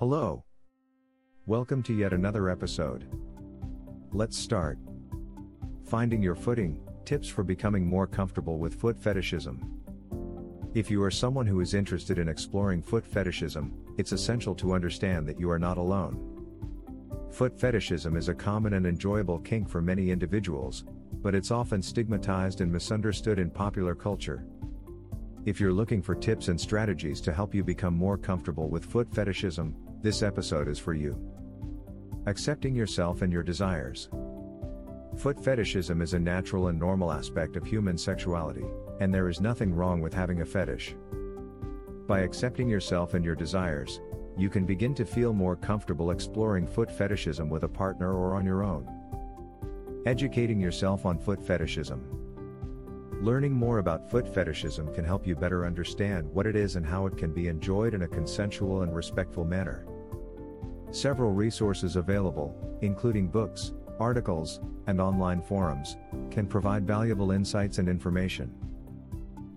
Hello. 0.00 0.46
Welcome 1.44 1.82
to 1.82 1.92
yet 1.92 2.14
another 2.14 2.48
episode. 2.48 3.04
Let's 4.12 4.34
start. 4.34 4.78
Finding 5.84 6.22
your 6.22 6.34
footing 6.34 6.80
tips 7.04 7.28
for 7.28 7.44
becoming 7.44 7.86
more 7.86 8.06
comfortable 8.06 8.56
with 8.56 8.80
foot 8.80 8.98
fetishism. 8.98 9.60
If 10.72 10.90
you 10.90 11.02
are 11.02 11.10
someone 11.10 11.46
who 11.46 11.60
is 11.60 11.74
interested 11.74 12.18
in 12.18 12.30
exploring 12.30 12.80
foot 12.80 13.06
fetishism, 13.06 13.74
it's 13.98 14.12
essential 14.12 14.54
to 14.54 14.72
understand 14.72 15.28
that 15.28 15.38
you 15.38 15.50
are 15.50 15.58
not 15.58 15.76
alone. 15.76 16.18
Foot 17.30 17.60
fetishism 17.60 18.16
is 18.16 18.30
a 18.30 18.34
common 18.34 18.72
and 18.72 18.86
enjoyable 18.86 19.40
kink 19.40 19.68
for 19.68 19.82
many 19.82 20.10
individuals, 20.10 20.82
but 21.20 21.34
it's 21.34 21.50
often 21.50 21.82
stigmatized 21.82 22.62
and 22.62 22.72
misunderstood 22.72 23.38
in 23.38 23.50
popular 23.50 23.94
culture. 23.94 24.46
If 25.44 25.60
you're 25.60 25.74
looking 25.74 26.00
for 26.00 26.14
tips 26.14 26.48
and 26.48 26.58
strategies 26.58 27.20
to 27.20 27.34
help 27.34 27.54
you 27.54 27.62
become 27.62 27.94
more 27.94 28.16
comfortable 28.16 28.70
with 28.70 28.86
foot 28.86 29.12
fetishism, 29.12 29.76
this 30.02 30.22
episode 30.22 30.66
is 30.66 30.78
for 30.78 30.94
you. 30.94 31.18
Accepting 32.26 32.74
yourself 32.74 33.20
and 33.20 33.32
your 33.32 33.42
desires. 33.42 34.08
Foot 35.16 35.42
fetishism 35.42 36.00
is 36.00 36.14
a 36.14 36.18
natural 36.18 36.68
and 36.68 36.78
normal 36.78 37.12
aspect 37.12 37.56
of 37.56 37.66
human 37.66 37.98
sexuality, 37.98 38.64
and 39.00 39.12
there 39.12 39.28
is 39.28 39.40
nothing 39.40 39.74
wrong 39.74 40.00
with 40.00 40.14
having 40.14 40.40
a 40.40 40.46
fetish. 40.46 40.94
By 42.06 42.20
accepting 42.20 42.68
yourself 42.68 43.12
and 43.12 43.24
your 43.24 43.34
desires, 43.34 44.00
you 44.38 44.48
can 44.48 44.64
begin 44.64 44.94
to 44.94 45.04
feel 45.04 45.34
more 45.34 45.56
comfortable 45.56 46.12
exploring 46.12 46.66
foot 46.66 46.90
fetishism 46.90 47.50
with 47.50 47.64
a 47.64 47.68
partner 47.68 48.14
or 48.14 48.36
on 48.36 48.46
your 48.46 48.62
own. 48.62 48.88
Educating 50.06 50.60
yourself 50.60 51.04
on 51.04 51.18
foot 51.18 51.42
fetishism. 51.42 52.29
Learning 53.20 53.52
more 53.52 53.80
about 53.80 54.10
foot 54.10 54.26
fetishism 54.26 54.94
can 54.94 55.04
help 55.04 55.26
you 55.26 55.36
better 55.36 55.66
understand 55.66 56.26
what 56.32 56.46
it 56.46 56.56
is 56.56 56.76
and 56.76 56.86
how 56.86 57.04
it 57.04 57.18
can 57.18 57.34
be 57.34 57.48
enjoyed 57.48 57.92
in 57.92 58.00
a 58.02 58.08
consensual 58.08 58.80
and 58.80 58.96
respectful 58.96 59.44
manner. 59.44 59.84
Several 60.90 61.30
resources 61.30 61.96
available, 61.96 62.56
including 62.80 63.28
books, 63.28 63.72
articles, 63.98 64.60
and 64.86 65.02
online 65.02 65.42
forums, 65.42 65.98
can 66.30 66.46
provide 66.46 66.86
valuable 66.86 67.30
insights 67.30 67.76
and 67.76 67.90
information. 67.90 68.54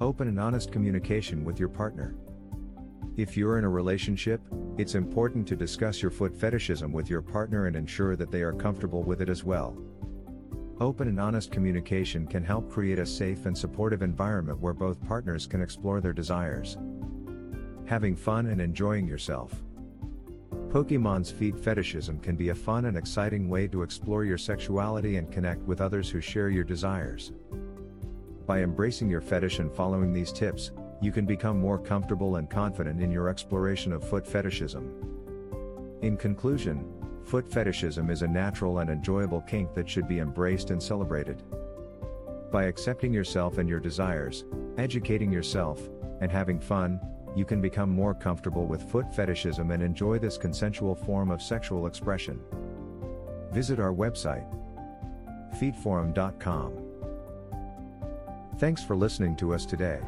Open 0.00 0.28
and 0.28 0.40
honest 0.40 0.72
communication 0.72 1.44
with 1.44 1.60
your 1.60 1.68
partner. 1.68 2.14
If 3.18 3.36
you're 3.36 3.58
in 3.58 3.64
a 3.64 3.68
relationship, 3.68 4.40
it's 4.78 4.94
important 4.94 5.46
to 5.48 5.54
discuss 5.54 6.00
your 6.00 6.10
foot 6.10 6.34
fetishism 6.34 6.92
with 6.92 7.10
your 7.10 7.20
partner 7.20 7.66
and 7.66 7.76
ensure 7.76 8.16
that 8.16 8.30
they 8.30 8.40
are 8.40 8.54
comfortable 8.54 9.02
with 9.02 9.20
it 9.20 9.28
as 9.28 9.44
well. 9.44 9.76
Open 10.80 11.08
and 11.08 11.20
honest 11.20 11.50
communication 11.52 12.26
can 12.26 12.42
help 12.42 12.70
create 12.70 12.98
a 12.98 13.04
safe 13.04 13.44
and 13.44 13.56
supportive 13.56 14.00
environment 14.00 14.58
where 14.60 14.72
both 14.72 15.06
partners 15.06 15.46
can 15.46 15.60
explore 15.60 16.00
their 16.00 16.14
desires. 16.14 16.78
Having 17.84 18.16
fun 18.16 18.46
and 18.46 18.62
enjoying 18.62 19.06
yourself. 19.06 19.62
Pokimane's 20.70 21.30
feet 21.30 21.58
fetishism 21.58 22.18
can 22.22 22.34
be 22.34 22.48
a 22.48 22.54
fun 22.54 22.86
and 22.86 22.96
exciting 22.96 23.46
way 23.46 23.68
to 23.68 23.82
explore 23.82 24.24
your 24.24 24.38
sexuality 24.38 25.18
and 25.18 25.30
connect 25.30 25.60
with 25.64 25.82
others 25.82 26.08
who 26.08 26.22
share 26.22 26.48
your 26.48 26.64
desires. 26.64 27.32
By 28.46 28.62
embracing 28.62 29.10
your 29.10 29.20
fetish 29.20 29.58
and 29.58 29.70
following 29.70 30.14
these 30.14 30.32
tips, 30.32 30.70
you 31.02 31.12
can 31.12 31.26
become 31.26 31.60
more 31.60 31.78
comfortable 31.78 32.36
and 32.36 32.48
confident 32.48 33.02
in 33.02 33.10
your 33.10 33.28
exploration 33.28 33.92
of 33.92 34.08
foot 34.08 34.26
fetishism. 34.26 34.94
In 36.00 36.16
conclusion, 36.16 36.86
Foot 37.24 37.50
fetishism 37.52 38.10
is 38.10 38.22
a 38.22 38.28
natural 38.28 38.78
and 38.78 38.90
enjoyable 38.90 39.40
kink 39.42 39.72
that 39.74 39.88
should 39.88 40.08
be 40.08 40.18
embraced 40.18 40.70
and 40.70 40.82
celebrated. 40.82 41.42
By 42.50 42.64
accepting 42.64 43.12
yourself 43.12 43.58
and 43.58 43.68
your 43.68 43.78
desires, 43.78 44.44
educating 44.78 45.30
yourself, 45.30 45.80
and 46.20 46.30
having 46.30 46.58
fun, 46.58 47.00
you 47.36 47.44
can 47.44 47.60
become 47.60 47.90
more 47.90 48.14
comfortable 48.14 48.66
with 48.66 48.90
foot 48.90 49.14
fetishism 49.14 49.70
and 49.70 49.82
enjoy 49.82 50.18
this 50.18 50.36
consensual 50.36 50.94
form 50.94 51.30
of 51.30 51.40
sexual 51.40 51.86
expression. 51.86 52.40
Visit 53.52 53.78
our 53.78 53.92
website, 53.92 54.46
feetforum.com. 55.60 56.86
Thanks 58.58 58.82
for 58.82 58.96
listening 58.96 59.36
to 59.36 59.54
us 59.54 59.64
today. 59.64 60.00